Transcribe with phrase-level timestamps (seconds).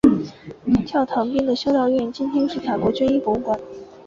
[0.83, 3.59] 教堂边的修道院今天是法国军医博物馆。